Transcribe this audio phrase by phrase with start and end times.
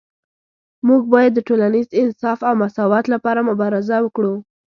[0.87, 4.33] موږ باید د ټولنیز انصاف او مساوات لپاره مبارزه وکړو